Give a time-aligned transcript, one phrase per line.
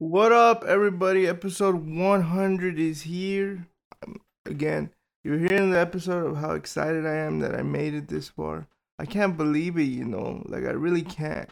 [0.00, 1.26] What up, everybody?
[1.26, 3.66] Episode 100 is here.
[4.06, 4.90] Um, again,
[5.24, 8.68] you're hearing the episode of how excited I am that I made it this far.
[9.00, 10.44] I can't believe it, you know.
[10.46, 11.50] Like, I really can't.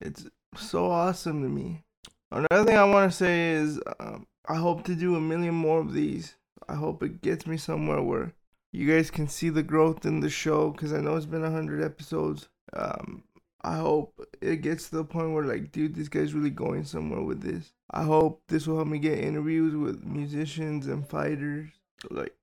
[0.00, 0.26] It's
[0.56, 1.84] so awesome to me.
[2.32, 5.78] Another thing I want to say is um, I hope to do a million more
[5.78, 6.34] of these.
[6.68, 8.32] I hope it gets me somewhere where
[8.72, 11.84] you guys can see the growth in the show because I know it's been 100
[11.84, 12.48] episodes.
[12.72, 13.22] Um,
[13.66, 17.22] I hope it gets to the point where, like, dude, this guy's really going somewhere
[17.22, 17.72] with this.
[17.90, 21.70] I hope this will help me get interviews with musicians and fighters.
[22.08, 22.36] Like,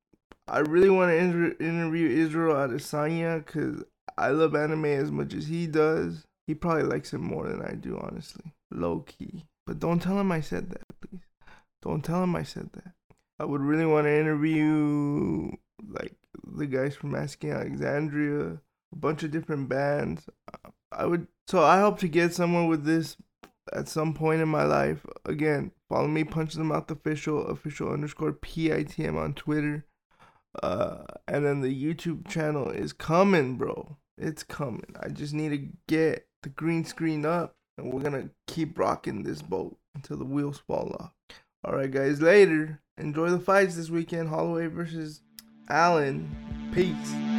[0.49, 3.85] I really want to inter- interview Israel Adesanya because
[4.17, 6.25] I love anime as much as he does.
[6.45, 8.51] He probably likes it more than I do, honestly.
[8.69, 9.45] Low key.
[9.65, 11.21] But don't tell him I said that, please.
[11.81, 12.91] Don't tell him I said that.
[13.39, 15.51] I would really want to interview,
[15.87, 18.59] like, the guys from Asking Alexandria,
[18.91, 20.27] a bunch of different bands.
[20.95, 23.17] I would, so I hope to get somewhere with this
[23.71, 25.05] at some point in my life.
[25.25, 29.85] Again, follow me, Punch Them Out Official, official underscore PITM on Twitter.
[30.61, 33.97] Uh, and then the YouTube channel is coming, bro.
[34.17, 34.95] It's coming.
[35.01, 39.41] I just need to get the green screen up, and we're gonna keep rocking this
[39.41, 41.13] boat until the wheels fall off.
[41.63, 42.21] All right, guys.
[42.21, 42.81] Later.
[42.97, 44.29] Enjoy the fights this weekend.
[44.29, 45.21] Holloway versus
[45.67, 46.29] Allen.
[46.73, 47.32] Peace.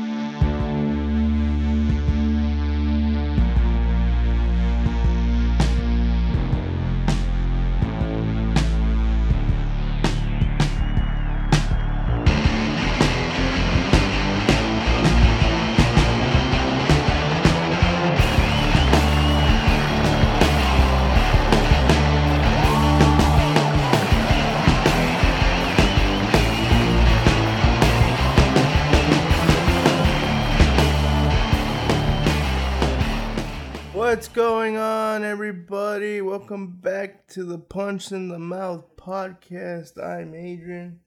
[34.24, 36.22] What's going on, everybody?
[36.22, 40.02] Welcome back to the Punch in the Mouth podcast.
[40.02, 41.00] I'm Adrian.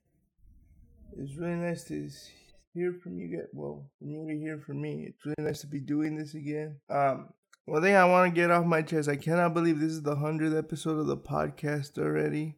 [1.18, 2.08] It's really nice to
[2.72, 3.48] hear from you guys.
[3.52, 5.08] Well, from you to hear from me.
[5.08, 6.76] It's really nice to be doing this again.
[6.88, 7.30] Um,
[7.64, 9.08] one thing I want to get off my chest.
[9.08, 12.54] I cannot believe this is the hundredth episode of the podcast already.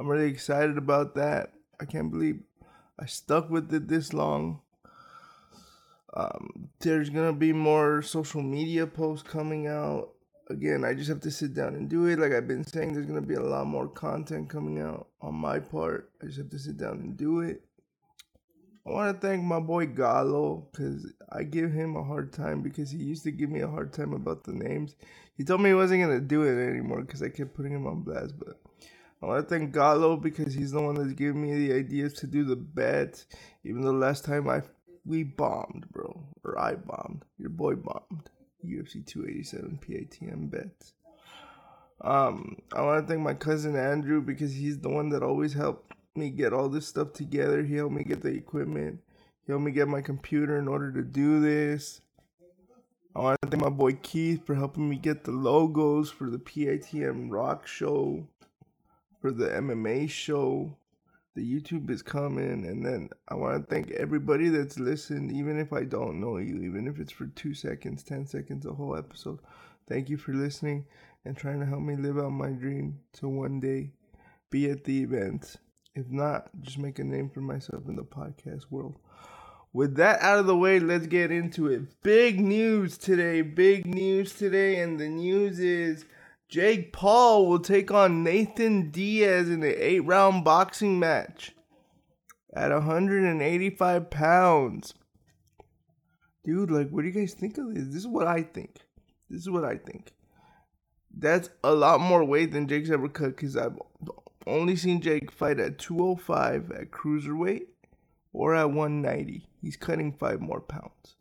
[0.00, 1.52] I'm really excited about that.
[1.78, 2.40] I can't believe
[2.98, 4.62] I stuck with it this long.
[6.16, 10.12] Um, there's gonna be more social media posts coming out.
[10.48, 12.18] Again, I just have to sit down and do it.
[12.18, 15.58] Like I've been saying, there's gonna be a lot more content coming out on my
[15.60, 16.10] part.
[16.22, 17.62] I just have to sit down and do it.
[18.86, 22.90] I want to thank my boy Gallo because I give him a hard time because
[22.90, 24.94] he used to give me a hard time about the names.
[25.36, 28.02] He told me he wasn't gonna do it anymore because I kept putting him on
[28.02, 28.38] blast.
[28.38, 28.60] But
[29.22, 32.26] I want to thank Gallo because he's the one that's giving me the ideas to
[32.26, 33.26] do the bets.
[33.64, 34.62] Even though last time I
[35.06, 36.24] we bombed, bro.
[36.44, 37.24] Or I bombed.
[37.38, 38.30] Your boy bombed.
[38.64, 40.94] UFC 287 PATM bets.
[42.00, 45.94] Um, I want to thank my cousin Andrew because he's the one that always helped
[46.14, 47.62] me get all this stuff together.
[47.62, 49.00] He helped me get the equipment.
[49.46, 52.00] He helped me get my computer in order to do this.
[53.14, 56.38] I want to thank my boy Keith for helping me get the logos for the
[56.38, 58.28] PATM Rock Show,
[59.22, 60.76] for the MMA show,
[61.36, 65.70] the YouTube is coming, and then I want to thank everybody that's listened, even if
[65.72, 69.38] I don't know you, even if it's for two seconds, ten seconds, a whole episode.
[69.86, 70.86] Thank you for listening
[71.26, 73.92] and trying to help me live out my dream to one day
[74.50, 75.56] be at the event.
[75.94, 78.96] If not, just make a name for myself in the podcast world.
[79.74, 82.02] With that out of the way, let's get into it.
[82.02, 86.06] Big news today, big news today, and the news is
[86.48, 91.54] Jake Paul will take on Nathan Diaz in an eight round boxing match
[92.54, 94.94] at 185 pounds.
[96.44, 97.86] Dude, like, what do you guys think of this?
[97.86, 98.78] This is what I think.
[99.28, 100.12] This is what I think.
[101.10, 103.78] That's a lot more weight than Jake's ever cut because I've
[104.46, 107.66] only seen Jake fight at 205 at cruiserweight
[108.32, 109.48] or at 190.
[109.60, 111.16] He's cutting five more pounds.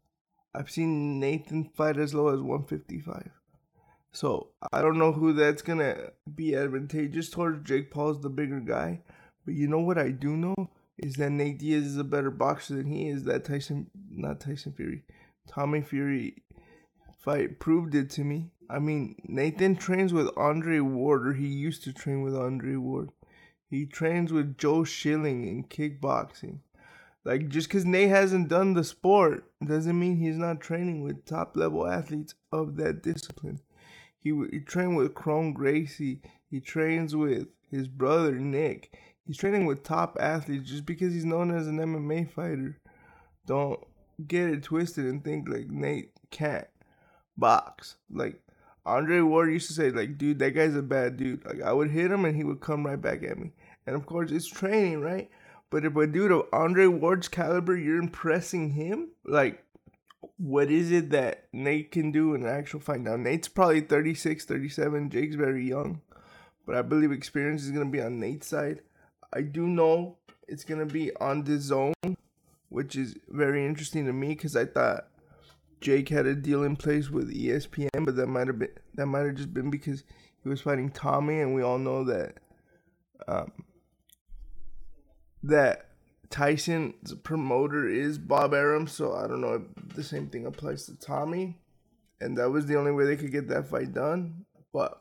[0.54, 3.32] I've seen Nathan fight as low as 155.
[4.16, 7.68] So I don't know who that's gonna be advantageous towards.
[7.68, 9.02] Jake Paul's the bigger guy,
[9.44, 10.56] but you know what I do know
[10.98, 13.26] is that Nate Diaz is a better boxer than he is.
[13.26, 15.04] That Tyson, not Tyson Fury,
[15.50, 16.44] Tommy Fury
[17.20, 18.52] fight proved it to me.
[18.70, 23.10] I mean, Nathan trains with Andre Ward, or he used to train with Andre Ward.
[23.70, 26.60] He trains with Joe Schilling in kickboxing.
[27.26, 31.58] Like, just because Nate hasn't done the sport doesn't mean he's not training with top
[31.58, 33.60] level athletes of that discipline.
[34.26, 36.20] He, he trained with Kron Gracie.
[36.50, 38.92] He trains with his brother Nick.
[39.24, 42.80] He's training with top athletes just because he's known as an MMA fighter.
[43.46, 43.80] Don't
[44.28, 46.66] get it twisted and think like Nate can't
[47.38, 47.98] box.
[48.10, 48.42] Like
[48.84, 51.46] Andre Ward used to say, like, dude, that guy's a bad dude.
[51.46, 53.52] Like, I would hit him and he would come right back at me.
[53.86, 55.30] And of course, it's training, right?
[55.70, 59.65] But if a dude of Andre Ward's caliber, you're impressing him, like,
[60.38, 63.02] what is it that Nate can do in an actual fight?
[63.02, 65.10] Now, Nate's probably 36, 37.
[65.10, 66.02] Jake's very young.
[66.66, 68.82] But I believe experience is going to be on Nate's side.
[69.32, 70.18] I do know
[70.48, 72.16] it's going to be on DAZN,
[72.70, 75.08] which is very interesting to me because I thought
[75.82, 79.26] Jake had a deal in place with ESPN, but that might have been that might
[79.26, 80.04] have just been because
[80.42, 82.38] he was fighting Tommy, and we all know that
[83.28, 83.52] um,
[85.44, 85.90] that
[86.36, 91.00] Tyson's promoter is Bob Arum, so I don't know if the same thing applies to
[91.00, 91.58] Tommy,
[92.20, 94.44] and that was the only way they could get that fight done.
[94.74, 95.00] But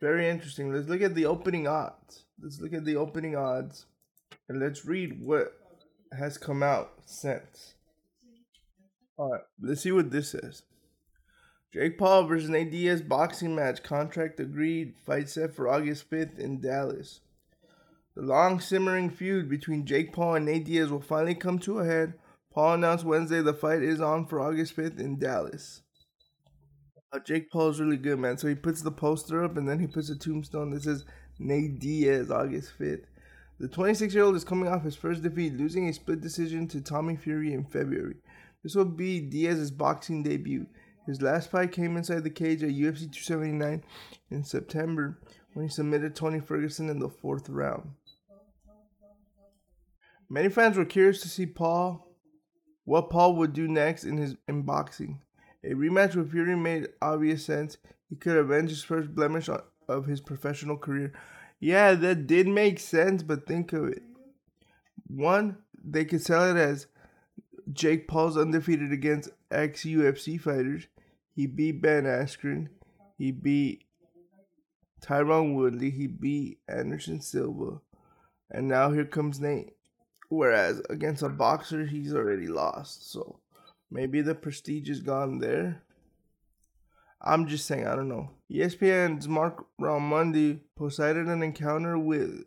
[0.00, 0.72] very interesting.
[0.72, 2.24] Let's look at the opening odds.
[2.42, 3.86] Let's look at the opening odds,
[4.48, 5.52] and let's read what
[6.18, 7.74] has come out since.
[9.16, 10.64] All right, let's see what this says.
[11.72, 14.94] Jake Paul versus Nate Diaz boxing match contract agreed.
[15.06, 17.20] Fight set for August 5th in Dallas.
[18.16, 21.84] The long simmering feud between Jake Paul and Nate Diaz will finally come to a
[21.84, 22.14] head.
[22.52, 25.82] Paul announced Wednesday the fight is on for August 5th in Dallas.
[27.12, 28.36] Uh, Jake Paul is really good, man.
[28.36, 31.04] So he puts the poster up and then he puts a tombstone that says
[31.38, 33.04] Nate Diaz August 5th.
[33.60, 36.80] The 26 year old is coming off his first defeat, losing a split decision to
[36.80, 38.16] Tommy Fury in February.
[38.62, 40.66] This will be Diaz's boxing debut.
[41.06, 43.82] His last fight came inside the cage at UFC 279
[44.30, 45.18] in September
[45.52, 47.90] when he submitted Tony Ferguson in the fourth round.
[50.32, 52.06] Many fans were curious to see Paul,
[52.84, 55.20] what Paul would do next in his in boxing.
[55.64, 57.76] A rematch with Fury made obvious sense.
[58.08, 59.48] He could avenge his first blemish
[59.88, 61.12] of his professional career.
[61.58, 64.02] Yeah, that did make sense, but think of it.
[65.08, 66.86] One, they could sell it as
[67.72, 70.86] Jake Paul's undefeated against ex UFC fighters.
[71.34, 72.68] He beat Ben Askren.
[73.18, 73.84] He beat
[75.02, 75.90] Tyron Woodley.
[75.90, 77.80] He beat Anderson Silva.
[78.48, 79.74] And now here comes Nate.
[80.30, 83.10] Whereas against a boxer, he's already lost.
[83.10, 83.40] So
[83.90, 85.82] maybe the prestige is gone there.
[87.20, 88.30] I'm just saying, I don't know.
[88.50, 92.44] ESPN's Marc Raimondi posted an encounter with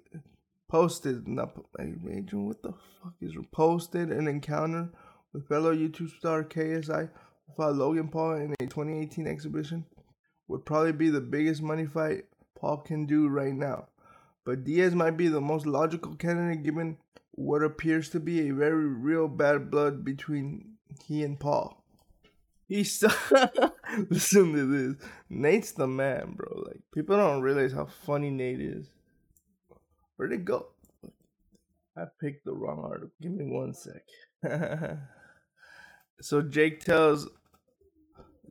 [0.69, 4.89] posted not imagine what the fuck is posted an encounter
[5.31, 7.11] with fellow YouTube star KSI
[7.55, 9.85] fought Logan Paul in a 2018 exhibition
[10.47, 12.25] would probably be the biggest money fight
[12.55, 13.87] Paul can do right now.
[14.45, 16.97] But Diaz might be the most logical candidate given
[17.35, 20.73] what appears to be a very real bad blood between
[21.05, 21.83] he and Paul.
[22.67, 23.03] He's
[24.09, 25.09] listen to this.
[25.29, 26.63] Nate's the man, bro.
[26.65, 28.87] Like people don't realize how funny Nate is.
[30.15, 30.67] Where'd it go?
[31.97, 33.11] I picked the wrong article.
[33.21, 34.03] Give me one sec.
[36.21, 37.27] so Jake tells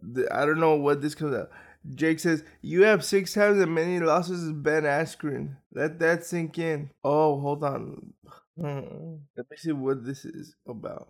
[0.01, 1.51] the, I don't know what this comes out.
[1.95, 5.57] Jake says, You have six times as many losses as Ben Askren.
[5.75, 6.91] Let that sink in.
[7.03, 8.13] Oh, hold on.
[8.59, 9.15] Mm-hmm.
[9.37, 11.09] Let me see what this is about.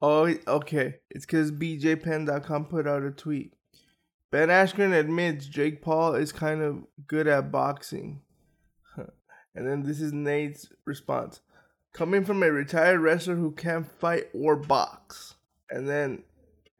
[0.00, 0.96] Oh, okay.
[1.10, 3.54] It's because BJPenn.com put out a tweet.
[4.32, 8.22] Ben Askren admits Jake Paul is kind of good at boxing.
[8.96, 11.40] and then this is Nate's response.
[11.92, 15.34] Coming from a retired wrestler who can't fight or box.
[15.70, 16.24] And then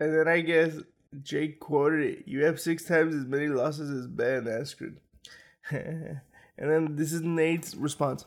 [0.01, 0.79] and then I guess
[1.23, 2.23] Jake quoted it.
[2.27, 4.97] You have six times as many losses as Ben Askren.
[5.71, 6.21] and
[6.59, 8.25] then this is Nate's response.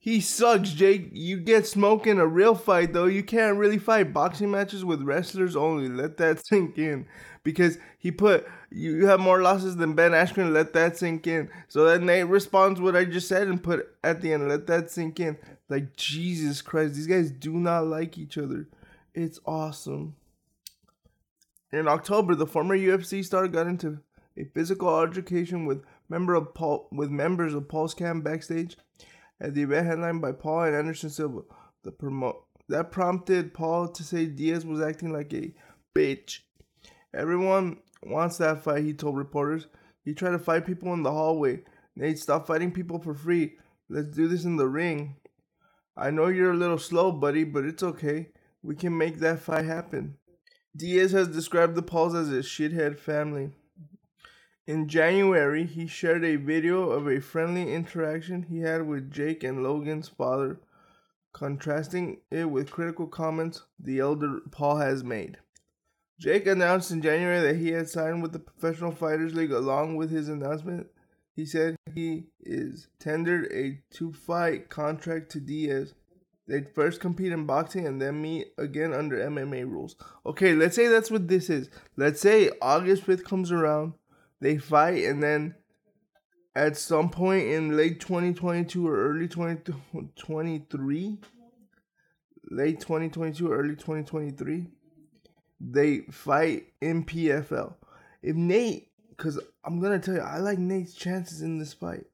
[0.00, 1.10] He sucks, Jake.
[1.12, 3.06] You get smoked in a real fight, though.
[3.06, 5.88] You can't really fight boxing matches with wrestlers only.
[5.88, 7.06] Let that sink in.
[7.42, 10.52] Because he put, you have more losses than Ben Askren.
[10.52, 11.50] Let that sink in.
[11.66, 14.90] So then Nate responds what I just said and put at the end, let that
[14.90, 15.36] sink in.
[15.68, 18.68] Like, Jesus Christ, these guys do not like each other.
[19.14, 20.14] It's awesome.
[21.72, 23.98] In October, the former UFC star got into
[24.36, 28.76] a physical altercation with member of Paul with members of Paul's camp backstage
[29.40, 31.42] at the event headlined by Paul and Anderson Silva.
[31.84, 35.54] The promote that prompted Paul to say Diaz was acting like a
[35.96, 36.40] bitch.
[37.14, 39.66] Everyone wants that fight, he told reporters.
[40.04, 41.62] He tried to fight people in the hallway.
[41.96, 43.56] Nate, stop fighting people for free.
[43.88, 45.16] Let's do this in the ring.
[45.96, 48.28] I know you're a little slow, buddy, but it's okay.
[48.62, 50.16] We can make that fight happen.
[50.76, 53.50] Diaz has described the Pauls as a shithead family.
[54.68, 59.62] In January, he shared a video of a friendly interaction he had with Jake and
[59.62, 60.60] Logan's father,
[61.32, 65.38] contrasting it with critical comments the elder Paul has made.
[66.20, 69.52] Jake announced in January that he had signed with the Professional Fighters League.
[69.52, 70.88] Along with his announcement,
[71.34, 75.94] he said he is tendered a two fight contract to Diaz.
[76.46, 79.96] They first compete in boxing and then meet again under MMA rules.
[80.26, 81.70] Okay, let's say that's what this is.
[81.96, 83.94] Let's say August 5th comes around,
[84.40, 85.54] they fight, and then
[86.54, 91.18] at some point in late 2022 or early 2023,
[92.50, 94.66] late 2022 early 2023,
[95.60, 97.74] they fight in PFL.
[98.22, 102.04] If Nate, because I'm going to tell you, I like Nate's chances in this fight.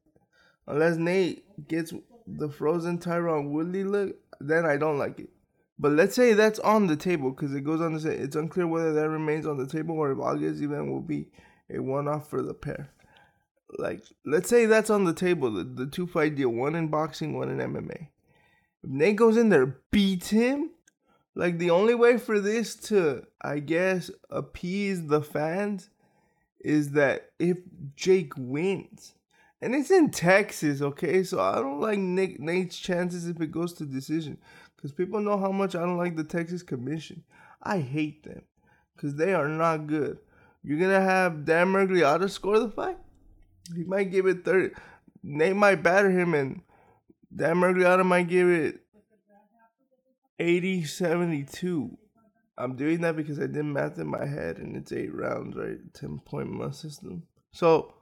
[0.67, 1.93] Unless Nate gets
[2.27, 5.29] the frozen Tyron Woodley look, then I don't like it.
[5.77, 8.65] But let's say that's on the table because it goes on to say it's unclear
[8.65, 11.27] whether that remains on the table or if August event will be
[11.69, 12.89] a one off for the pair.
[13.77, 17.37] Like, let's say that's on the table, the, the two fight deal, one in boxing,
[17.37, 18.07] one in MMA.
[18.83, 20.71] If Nate goes in there, beats him,
[21.33, 25.89] like the only way for this to, I guess, appease the fans
[26.61, 27.57] is that if
[27.95, 29.13] Jake wins,
[29.61, 31.23] and it's in Texas, okay?
[31.23, 34.37] So I don't like Nick Nate's chances if it goes to decision.
[34.75, 37.23] Because people know how much I don't like the Texas Commission.
[37.63, 38.43] I hate them.
[38.95, 40.19] Because they are not good.
[40.65, 42.97] You're to have Dan Miragliotta score the fight?
[43.75, 44.71] He might give it 30.
[45.21, 46.61] Nate might batter him, and
[47.33, 48.79] Dan Miragliotta might give it
[50.39, 51.97] 80 72.
[52.57, 55.77] I'm doing that because I did math in my head, and it's eight rounds, right?
[55.93, 57.23] 10 point must system.
[57.51, 57.93] So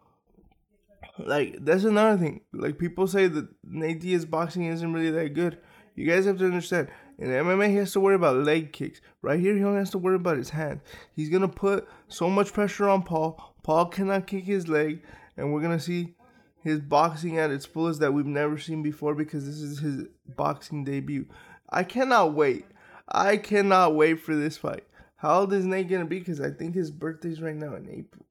[1.18, 2.42] like that's another thing.
[2.54, 5.58] Like people say that Nate Diaz boxing isn't really that good.
[5.96, 6.90] You guys have to understand.
[7.20, 9.00] In MMA, he has to worry about leg kicks.
[9.22, 10.82] Right here, he only has to worry about his hand.
[11.16, 13.56] He's gonna put so much pressure on Paul.
[13.64, 15.04] Paul cannot kick his leg,
[15.38, 16.16] and we're gonna see
[16.64, 20.84] his boxing at its fullest that we've never seen before because this is his boxing
[20.84, 21.26] debut.
[21.70, 22.66] I cannot wait.
[23.08, 24.86] I cannot wait for this fight.
[25.18, 26.20] How old is Nate gonna be?
[26.20, 28.26] Because I think his birthday's right now in April.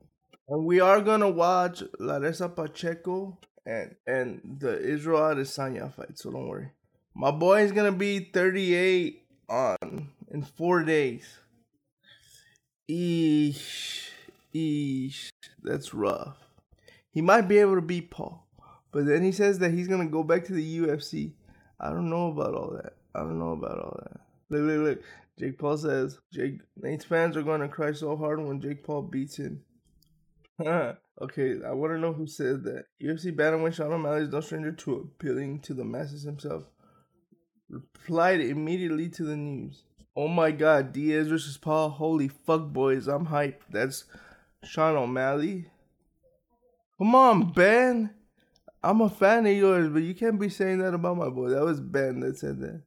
[0.49, 6.49] And we are gonna watch Larissa Pacheco and and the Israel Adesanya fight, so don't
[6.49, 6.73] worry.
[7.15, 11.39] My boy is gonna be 38 on in four days.
[12.91, 14.09] Eesh,
[14.55, 15.31] eesh,
[15.63, 16.39] that's rough.
[17.11, 18.47] He might be able to beat Paul,
[18.93, 21.33] but then he says that he's gonna go back to the UFC.
[21.79, 22.95] I don't know about all that.
[23.15, 24.21] I don't know about all that.
[24.49, 25.03] Look, look, look.
[25.39, 29.37] Jake Paul says Jake Nate's fans are gonna cry so hard when Jake Paul beats
[29.37, 29.63] him.
[30.61, 32.85] okay, I want to know who said that.
[33.03, 36.65] UFC bantamweight Sean O'Malley is no stranger to appealing to the masses himself.
[37.73, 39.83] Replied immediately to the news.
[40.15, 41.89] Oh my god, Diaz versus Paul.
[41.89, 43.09] Holy fuck, boys.
[43.09, 43.63] I'm hyped.
[43.71, 44.05] That's
[44.63, 45.71] Sean O'Malley.
[46.99, 48.11] Come on, Ben.
[48.85, 51.49] I'm a fan of yours, but you can't be saying that about my boy.
[51.49, 52.83] That was Ben that said that.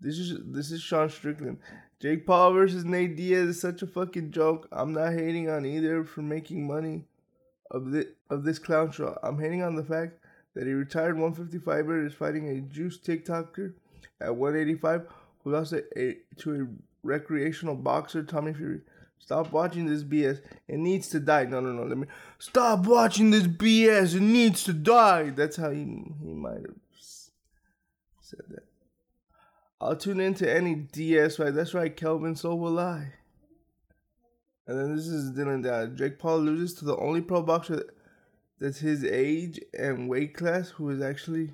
[0.00, 1.58] This is this is Sean Strickland.
[2.00, 4.66] Jake Paul versus Nate Diaz is such a fucking joke.
[4.72, 7.04] I'm not hating on either for making money
[7.70, 9.16] of this of this clown show.
[9.22, 10.18] I'm hating on the fact
[10.54, 13.74] that a retired 155er is fighting a juice TikToker
[14.20, 15.06] at 185
[15.42, 16.66] who lost a, to a
[17.02, 18.80] recreational boxer, Tommy Fury.
[19.18, 20.40] Stop watching this BS.
[20.66, 21.44] It needs to die.
[21.44, 21.84] No, no, no.
[21.84, 24.16] Let me stop watching this BS.
[24.16, 25.30] It needs to die.
[25.30, 25.84] That's how he
[26.22, 26.74] he might have
[28.20, 28.64] said that.
[29.80, 31.54] I'll tune into any DS fight.
[31.54, 32.34] That's right, Kelvin.
[32.34, 33.12] So will I.
[34.66, 35.96] And then this is Dylan down.
[35.96, 37.84] Jake Paul loses to the only pro boxer
[38.60, 41.52] that's his age and weight class who is actually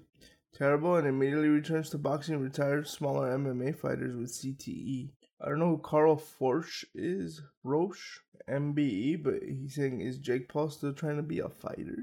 [0.55, 5.11] terrible and immediately returns to boxing and retires smaller MMA fighters with CTE.
[5.41, 10.71] I don't know who Carl Forsch is, Roche, MBE, but he's saying, is Jake Paul
[10.71, 11.97] still trying to be a fighter?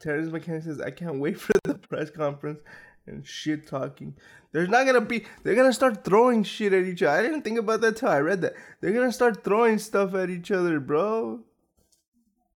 [0.00, 2.60] Terrence McKenna says, I can't wait for the press conference
[3.06, 4.14] and shit talking.
[4.52, 5.26] There's not gonna be.
[5.42, 7.18] They're gonna start throwing shit at each other.
[7.18, 8.54] I didn't think about that till I read that.
[8.80, 11.40] They're gonna start throwing stuff at each other, bro.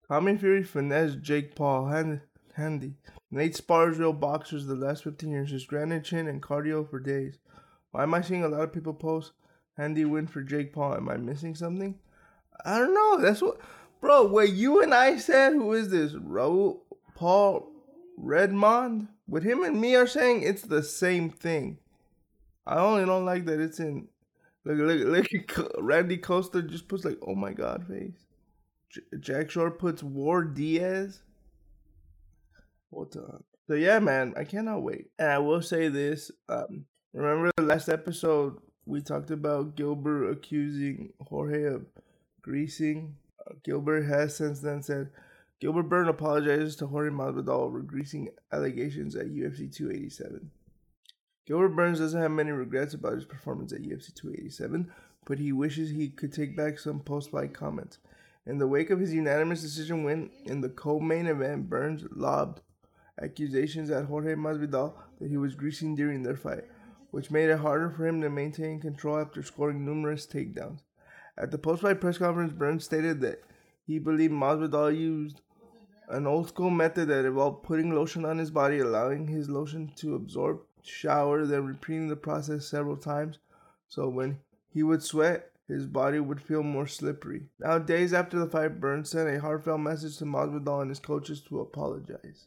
[0.06, 2.20] Tommy Fury finesse Jake Paul hand,
[2.54, 2.94] handy.
[3.30, 7.38] Nate spars real boxers the last 15 years, just granite chin and cardio for days.
[7.90, 9.32] Why am I seeing a lot of people post
[9.76, 10.94] handy win for Jake Paul?
[10.94, 11.98] Am I missing something?
[12.64, 13.18] I don't know.
[13.20, 13.58] That's what,
[14.00, 14.24] bro.
[14.24, 15.52] What you and I said.
[15.52, 16.12] Who is this?
[16.12, 16.80] Raul
[17.14, 17.70] Paul
[18.16, 19.08] Redmond?
[19.26, 21.78] What him and me are saying, it's the same thing.
[22.66, 24.08] I only don't like that it's in.
[24.64, 25.72] Look, look, look.
[25.78, 28.26] Randy Costa just puts like, oh my god, face.
[28.90, 31.20] J- Jack Shore puts War Diaz.
[32.90, 33.40] What the?
[33.66, 35.10] So yeah, man, I cannot wait.
[35.18, 36.30] And I will say this.
[36.48, 41.84] Um, remember the last episode we talked about Gilbert accusing Jorge of
[42.40, 43.16] greasing.
[43.46, 45.10] Uh, Gilbert has since then said
[45.60, 50.50] Gilbert Burns apologizes to Jorge Masvidal over greasing allegations at UFC 287.
[51.46, 54.92] Gilbert Burns doesn't have many regrets about his performance at UFC 287,
[55.26, 57.98] but he wishes he could take back some post-fight comments.
[58.46, 62.60] In the wake of his unanimous decision win in the co-main event, Burns lobbed
[63.22, 66.64] accusations at Jorge Masvidal that he was greasing during their fight,
[67.10, 70.80] which made it harder for him to maintain control after scoring numerous takedowns.
[71.36, 73.42] At the post-fight press conference, Burns stated that
[73.86, 75.40] he believed Masvidal used
[76.08, 80.14] an old school method that involved putting lotion on his body, allowing his lotion to
[80.14, 83.38] absorb, shower, then repeating the process several times.
[83.88, 84.38] So when
[84.72, 87.42] he would sweat, his body would feel more slippery.
[87.60, 91.42] Now, days after the fight, Burns sent a heartfelt message to Masvidal and his coaches
[91.42, 92.46] to apologize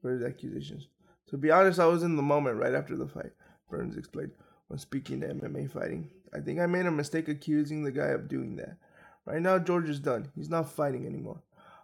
[0.00, 0.88] for his accusations.
[1.28, 3.32] To be honest, I was in the moment right after the fight,
[3.70, 4.32] Burns explained
[4.68, 6.10] when speaking to MMA Fighting.
[6.34, 8.76] I think I made a mistake accusing the guy of doing that.
[9.24, 10.30] Right now, George is done.
[10.34, 11.42] He's not fighting anymore.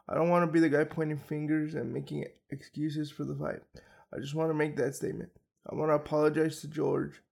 [0.08, 3.60] I don't want to be the guy pointing fingers and making excuses for the fight.
[4.14, 5.30] I just want to make that statement.
[5.70, 7.22] I want to apologize to George.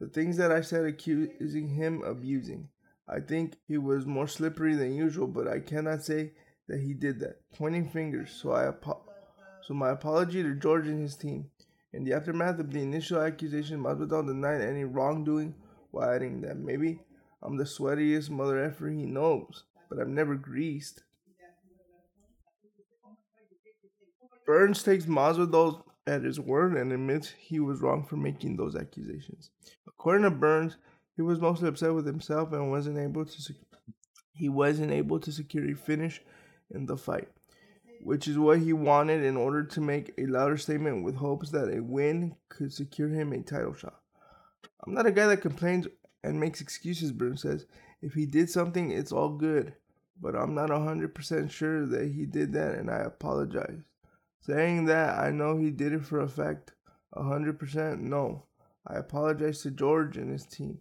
[0.00, 2.68] The things that I said accusing him of using.
[3.08, 6.32] I think he was more slippery than usual, but I cannot say
[6.68, 7.40] that he did that.
[7.54, 8.30] Pointing fingers.
[8.30, 9.05] So I apo-
[9.66, 11.50] so my apology to George and his team.
[11.92, 15.54] In the aftermath of the initial accusation, Masvidal denied any wrongdoing
[15.90, 17.00] while adding that maybe
[17.42, 21.02] I'm the sweatiest mother effer he knows, but I've never greased.
[24.46, 29.50] Burns takes Masvidal at his word and admits he was wrong for making those accusations.
[29.88, 30.76] According to Burns,
[31.16, 33.56] he was mostly upset with himself and wasn't able to sec-
[34.32, 36.22] he wasn't able to secure a finish
[36.70, 37.28] in the fight,
[38.00, 41.74] which is what he wanted in order to make a louder statement with hopes that
[41.74, 44.00] a win could secure him a title shot.
[44.86, 45.86] I'm not a guy that complains
[46.22, 47.66] and makes excuses, Burns says.
[48.02, 49.74] If he did something, it's all good,
[50.20, 53.80] but I'm not 100% sure that he did that and I apologize.
[54.40, 56.72] Saying that I know he did it for a fact,
[57.14, 58.44] 100% no.
[58.86, 60.78] I apologize to George and his team.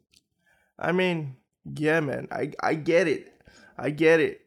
[0.77, 3.34] I mean, yeah, man, I I get it.
[3.77, 4.44] I get it.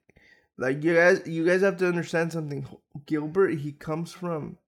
[0.59, 2.67] Like you guys you guys have to understand something.
[3.07, 4.59] Gilbert, he comes from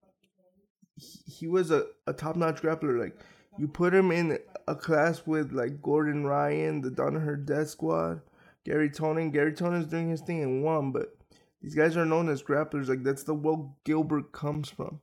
[0.97, 3.19] he, he was a, a top-notch grappler like
[3.59, 8.21] you put him in a class with like Gordon Ryan, the Danaher Death Squad,
[8.65, 9.33] Garry Tonon.
[9.33, 11.17] Garry Tonon's doing his thing in one, but
[11.61, 12.89] these guys are known as grapplers.
[12.89, 15.01] Like that's the world Gilbert comes from,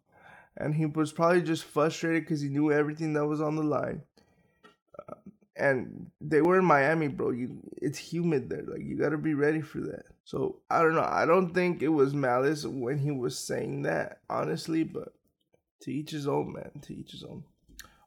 [0.55, 4.03] and he was probably just frustrated because he knew everything that was on the line.
[4.97, 5.15] Uh,
[5.57, 7.31] and they were in Miami, bro.
[7.31, 8.63] You, it's humid there.
[8.65, 10.05] Like you gotta be ready for that.
[10.27, 11.07] So I don't know.
[11.09, 14.83] I don't think it was malice when he was saying that, honestly.
[14.83, 15.13] But
[15.81, 16.71] to each his own, man.
[16.81, 17.43] To each his own.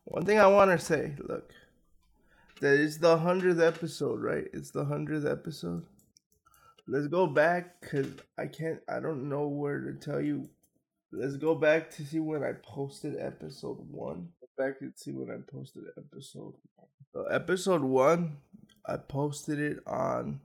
[0.04, 1.52] One thing I want to say, look,
[2.60, 4.44] that it's the hundredth episode, right?
[4.52, 5.86] It's the hundredth episode
[6.90, 8.80] let's go back because I can't.
[8.88, 10.48] I don't know where to tell you.
[11.12, 14.28] Let's go back to see when I posted episode one.
[14.40, 16.54] Go back and see when I posted episode.
[16.76, 16.88] One.
[17.12, 18.36] So episode one,
[18.86, 20.40] I posted it on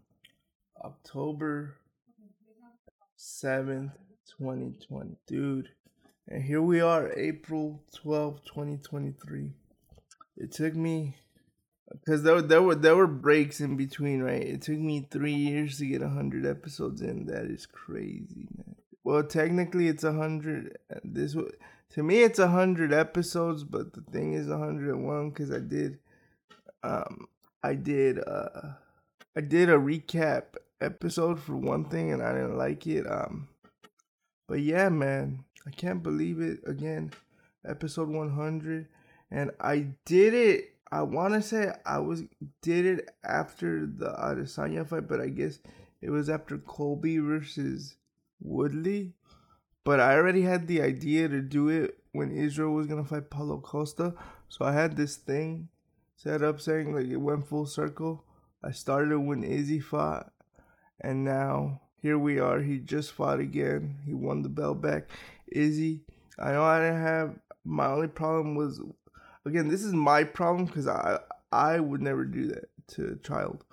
[0.83, 1.75] October
[3.15, 3.91] seventh,
[4.37, 5.69] twenty twenty, dude.
[6.27, 9.53] And here we are, April twelfth, twenty twenty three.
[10.37, 11.15] It took me
[11.91, 14.41] because there, there were there were breaks in between, right?
[14.41, 17.27] It took me three years to get hundred episodes in.
[17.27, 18.75] That is crazy, man.
[19.03, 20.77] Well, technically, it's hundred.
[21.03, 21.35] This
[21.91, 25.99] to me, it's hundred episodes, but the thing is, hundred and one because I did,
[26.83, 27.27] um,
[27.63, 28.73] I did, uh,
[29.37, 33.05] I did a recap episode for one thing, and I didn't like it.
[33.09, 33.47] Um,
[34.47, 36.59] but yeah, man, I can't believe it.
[36.65, 37.11] Again,
[37.67, 38.87] episode one hundred,
[39.31, 42.23] and I did it I want to say I was
[42.61, 45.59] did it after the Adesanya fight, but I guess
[46.01, 47.97] it was after Colby versus
[48.39, 49.13] Woodley.
[49.83, 53.59] But I already had the idea to do it when Israel was gonna fight Paulo
[53.59, 54.13] Costa,
[54.47, 55.69] so I had this thing
[56.15, 58.23] set up saying like it went full circle.
[58.63, 60.31] I started when Izzy fought,
[61.01, 62.61] and now here we are.
[62.61, 63.97] He just fought again.
[64.05, 65.09] He won the belt back.
[65.47, 66.01] Izzy,
[66.39, 68.79] I know I didn't have my only problem was
[69.45, 71.19] again, this is my problem because I
[71.51, 73.63] I would never do that to a child,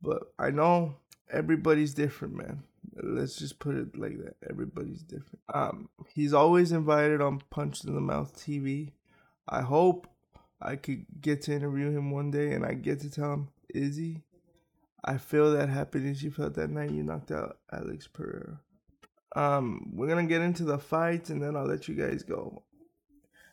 [0.00, 0.96] but I know
[1.30, 2.62] everybody's different, man.
[3.02, 4.36] Let's just put it like that.
[4.48, 5.40] Everybody's different.
[5.52, 8.90] Um, he's always invited on Punch in the Mouth TV.
[9.48, 10.06] I hope
[10.60, 14.22] I could get to interview him one day and I get to tell him, Izzy,
[15.04, 18.60] I feel that happiness you felt that night you knocked out Alex Pereira.
[19.34, 22.62] Um, we're gonna get into the fights and then I'll let you guys go.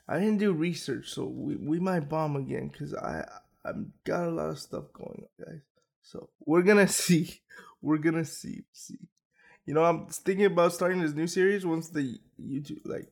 [0.07, 3.27] I didn't do research, so we, we might bomb again because I
[3.63, 5.62] I've got a lot of stuff going on, guys.
[6.01, 7.41] So we're gonna see.
[7.81, 8.63] We're gonna see.
[8.73, 8.99] See.
[9.65, 13.07] You know, I'm thinking about starting this new series once the YouTube like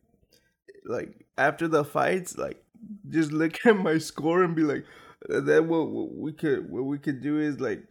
[0.86, 2.64] like after the fights, like
[3.10, 4.86] just look at my score and be like,
[5.28, 7.84] then what, what we could what we could do is like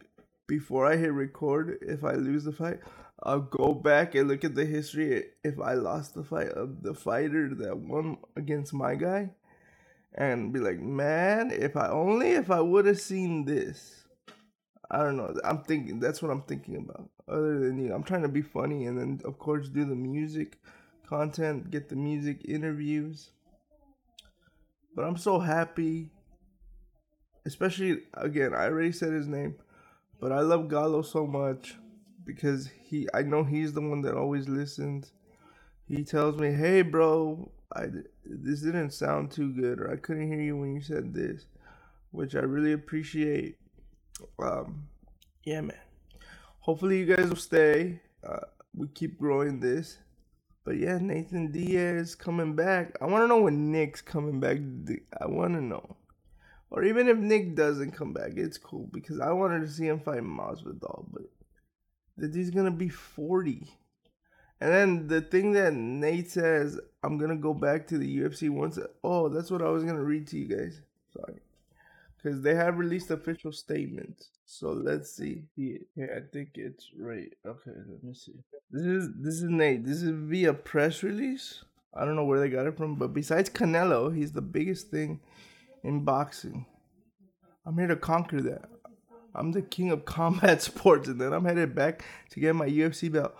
[0.47, 2.79] before I hit record, if I lose the fight,
[3.23, 6.93] I'll go back and look at the history if I lost the fight of the
[6.93, 9.31] fighter that won against my guy,
[10.13, 14.03] and be like, man, if I only if I would have seen this.
[14.89, 15.35] I don't know.
[15.43, 17.09] I'm thinking that's what I'm thinking about.
[17.27, 19.95] Other than you, know, I'm trying to be funny and then of course do the
[19.95, 20.59] music
[21.07, 23.31] content, get the music interviews.
[24.95, 26.11] But I'm so happy.
[27.45, 29.55] Especially again, I already said his name,
[30.19, 31.75] but I love Gallo so much
[32.25, 35.11] because he I know he's the one that always listens.
[35.87, 37.87] He tells me, "Hey, bro, I
[38.25, 41.45] this didn't sound too good, or I couldn't hear you when you said this,"
[42.11, 43.57] which I really appreciate.
[44.39, 44.87] Um,
[45.43, 45.77] yeah, man.
[46.59, 48.01] Hopefully, you guys will stay.
[48.27, 48.39] Uh,
[48.75, 49.97] we keep growing this.
[50.65, 52.97] But yeah, Nathan Diaz coming back.
[53.01, 54.57] I want to know when Nick's coming back.
[55.21, 55.95] I want to know.
[56.69, 59.99] Or even if Nick doesn't come back, it's cool because I wanted to see him
[59.99, 61.23] fight Masvidal, but
[62.17, 63.71] that he's gonna be 40.
[64.59, 68.77] And then the thing that Nate says, I'm gonna go back to the UFC once.
[69.03, 70.81] Oh, that's what I was gonna read to you guys.
[71.13, 71.39] Sorry,
[72.17, 74.29] because they have released official statements.
[74.45, 75.43] So let's see.
[75.55, 75.77] Yeah,
[76.15, 77.31] I think it's right.
[77.45, 78.43] Okay, let me see.
[78.71, 79.85] This is this is Nate.
[79.85, 81.63] This is via press release.
[81.93, 85.21] I don't know where they got it from, but besides Canelo, he's the biggest thing
[85.87, 86.65] in boxing.
[87.65, 88.69] I'm here to conquer that.
[89.33, 93.11] I'm the king of combat sports, and then I'm headed back to get my UFC
[93.11, 93.33] belt.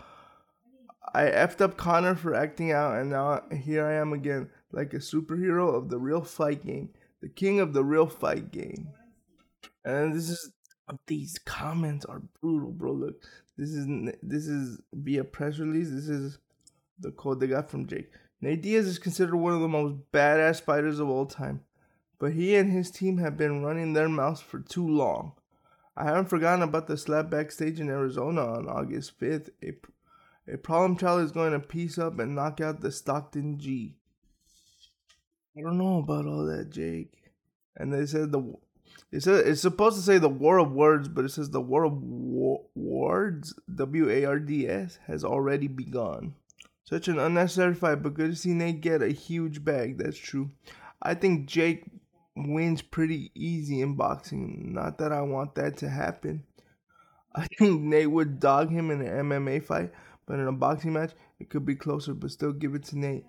[1.14, 4.98] I effed up Conor for acting out, and now here I am again, like a
[4.98, 6.90] superhero of the real fight game,
[7.22, 8.90] the king of the real fight game.
[9.84, 10.52] And this is
[11.08, 12.94] these comments are brutal, bro.
[12.94, 13.24] Look,
[13.58, 13.88] this is
[14.22, 15.90] this is via press release.
[15.90, 16.40] This is
[17.00, 18.12] the quote they got from Jake.
[18.42, 21.62] Nate Diaz is considered one of the most badass fighters of all time,
[22.20, 25.34] but he and his team have been running their mouths for too long.
[25.96, 29.50] I haven't forgotten about the slap backstage in Arizona on August 5th.
[29.64, 29.74] A,
[30.52, 33.96] a problem child is going to piece up and knock out the Stockton G.
[35.58, 37.14] I don't know about all that, Jake.
[37.76, 38.56] And they said the
[39.12, 41.84] it says it's supposed to say the war of words, but it says the war
[41.86, 46.36] of war- words W A R D S has already begun.
[46.84, 49.98] Such an unnecessary fight, but good to see Nate get a huge bag.
[49.98, 50.52] That's true.
[51.02, 51.86] I think Jake
[52.46, 54.74] wins pretty easy in boxing.
[54.74, 56.44] Not that I want that to happen.
[57.36, 59.92] I think Nate would dog him in an MMA fight,
[60.26, 63.26] but in a boxing match, it could be closer, but still give it to Nate.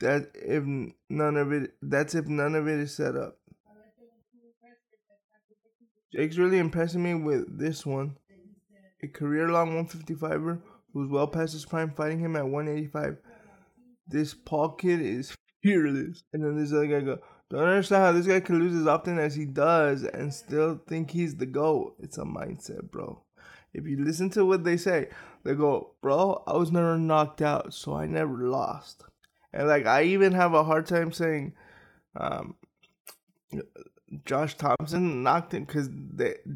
[0.00, 0.64] That if
[1.08, 3.36] none of it that's if none of it is set up.
[6.12, 8.16] Jake's really impressing me with this one.
[9.02, 10.60] A career long 155er
[10.92, 13.18] who's well past his prime fighting him at 185.
[14.06, 16.22] This Paul kid is fearless.
[16.32, 17.18] And then this other guy go,
[17.50, 21.10] don't understand how this guy can lose as often as he does and still think
[21.10, 21.94] he's the GOAT.
[21.98, 23.22] It's a mindset, bro.
[23.72, 25.08] If you listen to what they say,
[25.44, 29.04] they go, bro, I was never knocked out, so I never lost.
[29.52, 31.54] And like, I even have a hard time saying,
[32.16, 32.56] um,
[34.24, 35.88] Josh Thompson knocked him because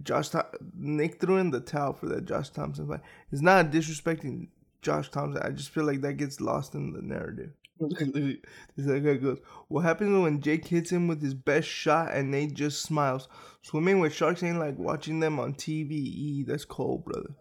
[0.03, 0.31] Josh
[0.75, 3.01] Nick threw in the towel for that Josh Thompson fight.
[3.31, 4.49] It's not disrespecting
[4.81, 5.43] Josh Thompson.
[5.43, 7.53] I just feel like that gets lost in the narrative.
[8.77, 12.55] this guy goes, What happens when Jake hits him with his best shot and Nate
[12.55, 13.29] just smiles?
[13.63, 16.47] Swimming with sharks ain't like watching them on TV.
[16.47, 17.35] That's cold, brother.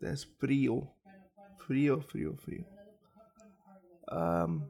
[0.00, 0.90] That's frio.
[1.58, 2.64] Frio, frio, frio.
[4.08, 4.64] Um,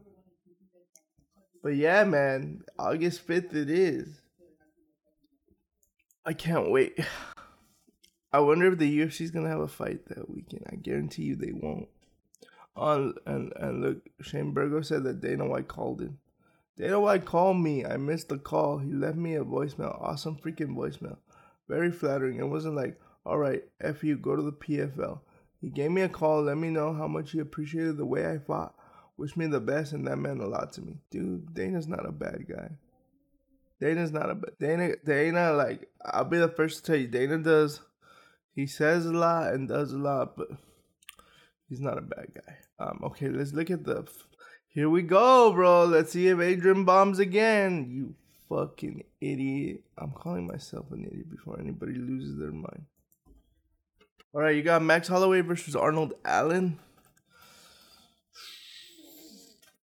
[1.63, 4.21] but yeah, man, August 5th it is.
[6.25, 6.99] I can't wait.
[8.33, 10.65] I wonder if the UFC's gonna have a fight that weekend.
[10.71, 11.89] I guarantee you they won't.
[12.75, 16.19] On and and look, Shane Burgo said that Dana White called him.
[16.77, 17.85] Dana White called me.
[17.85, 18.79] I missed the call.
[18.79, 20.01] He left me a voicemail.
[20.03, 21.19] Awesome freaking voicemail.
[21.69, 22.39] Very flattering.
[22.39, 25.21] It wasn't like, all right, F you, go to the PFL.
[25.61, 28.39] He gave me a call, let me know how much he appreciated the way I
[28.39, 28.75] fought.
[29.17, 30.97] Wish me the best, and that meant a lot to me.
[31.11, 32.71] Dude, Dana's not a bad guy.
[33.81, 37.39] Dana's not a bad Dana Dana like I'll be the first to tell you, Dana
[37.39, 37.81] does
[38.55, 40.49] he says a lot and does a lot, but
[41.73, 42.55] he's not a bad guy.
[42.79, 44.07] Um, okay, let's look at the.
[44.69, 45.87] Here we go, bro.
[45.87, 47.87] Let's see if Adrian bombs again.
[47.91, 48.15] You
[48.51, 49.81] fucking idiot.
[49.97, 52.85] I'm calling myself an idiot before anybody loses their mind.
[54.35, 56.79] All right, you got Max Holloway versus Arnold Allen.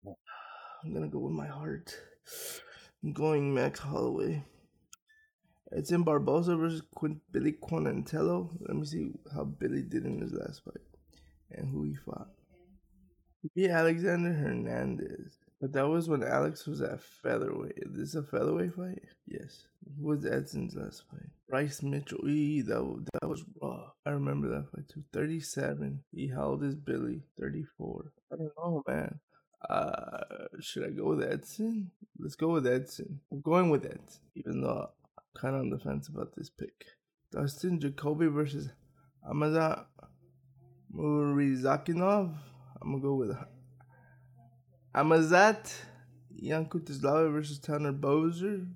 [0.07, 1.95] I'm gonna go with my heart.
[3.03, 4.45] I'm going Max Holloway.
[5.75, 8.51] Edson Barbosa versus Quint- Billy Quarantillo.
[8.61, 10.88] Let me see how Billy did in his last fight
[11.51, 12.29] and who he fought.
[13.43, 15.39] He beat Alexander Hernandez.
[15.61, 17.75] But that was when Alex was at featherweight.
[17.77, 19.03] Is this a featherweight fight?
[19.27, 19.65] Yes.
[19.99, 21.29] Who was Edson's last fight?
[21.49, 22.29] Bryce Mitchell.
[22.29, 23.91] Eee, that, that was raw.
[24.07, 25.03] I remember that fight too.
[25.13, 26.01] 37.
[26.13, 27.23] He held his Billy.
[27.41, 28.13] 34.
[28.33, 29.19] I don't know, man.
[29.69, 31.91] Uh, should I go with Edson?
[32.19, 33.21] Let's go with Edson.
[33.33, 36.87] I'm going with Edson, even though I'm kind of on the fence about this pick.
[37.33, 38.71] Dustin Jacoby versus
[39.29, 39.87] Amazat
[40.95, 42.35] Murizakinov.
[42.81, 43.37] I'm gonna go with
[44.95, 45.73] Amazat
[46.43, 48.67] Yankutislava versus Tanner Boser.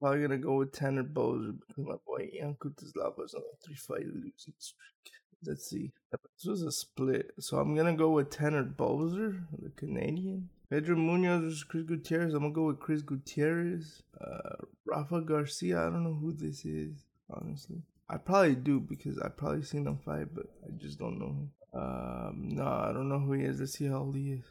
[0.00, 4.06] Probably gonna go with Tanner Boser because my boy Yankutislava is on a three fight
[4.06, 5.12] losing streak.
[5.44, 5.92] Let's see.
[6.10, 7.30] This was a split.
[7.38, 10.48] So I'm gonna go with Tanner Boser, the Canadian.
[10.70, 12.34] Pedro Munhoz versus Chris Gutierrez.
[12.34, 14.02] I'm gonna go with Chris Gutierrez.
[14.20, 15.80] Uh, Rafa Garcia.
[15.80, 17.82] I don't know who this is, honestly.
[18.12, 21.50] I probably do because I probably seen him fight, but I just don't know him.
[21.72, 23.60] Um, no, I don't know who he is.
[23.60, 24.44] Let's see how old he is.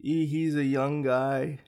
[0.00, 1.58] He, he's a young guy.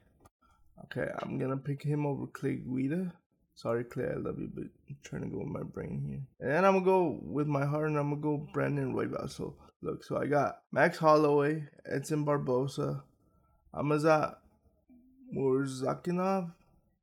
[0.84, 3.12] Okay, I'm gonna pick him over Clay Guida.
[3.54, 6.22] Sorry, Clay, I love you, but I'm trying to go with my brain here.
[6.40, 9.28] And then I'm gonna go with my heart, and I'm gonna go Brandon Royval.
[9.28, 13.02] So look, so I got Max Holloway, Edson Barbosa,
[13.74, 14.36] Amazat
[15.36, 16.52] Murzakinov,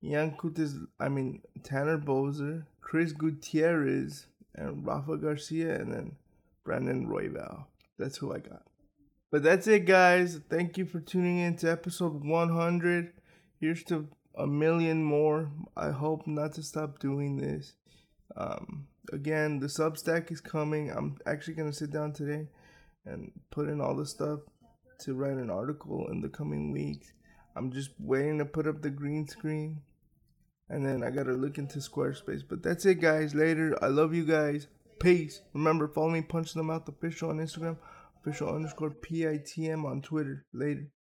[0.03, 6.15] Yankutis, I mean Tanner Boser, Chris Gutierrez, and Rafa Garcia, and then
[6.63, 7.65] Brandon Royval.
[7.97, 8.61] That's who I got.
[9.31, 10.39] But that's it, guys.
[10.51, 13.11] Thank you for tuning in to episode 100.
[13.59, 15.49] Here's to a million more.
[15.75, 17.73] I hope not to stop doing this.
[18.37, 20.91] Um, again, the Substack is coming.
[20.91, 22.47] I'm actually gonna sit down today
[23.03, 24.41] and put in all the stuff
[24.99, 27.13] to write an article in the coming weeks.
[27.55, 29.81] I'm just waiting to put up the green screen,
[30.69, 32.43] and then I gotta look into Squarespace.
[32.47, 33.36] But that's it, guys.
[33.36, 33.78] Later.
[33.82, 34.67] I love you guys.
[34.99, 35.41] Peace.
[35.54, 37.78] Remember, follow me, punch them out official on Instagram,
[38.21, 40.45] official underscore PITM on Twitter.
[40.54, 40.88] Later.